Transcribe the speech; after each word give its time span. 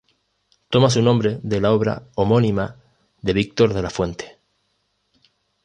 Toma 0.69 0.89
su 0.89 0.99
nombre 1.03 1.37
de 1.43 1.61
la 1.61 1.73
obra 1.73 2.07
homónima 2.15 2.75
de 3.21 3.33
Víctor 3.33 3.71
de 3.71 3.83
la 3.83 3.91
Fuente. 3.91 4.39